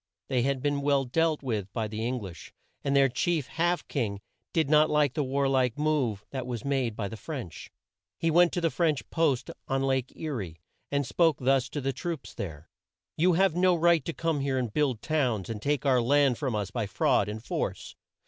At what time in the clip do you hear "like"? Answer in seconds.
4.89-5.13, 5.47-5.77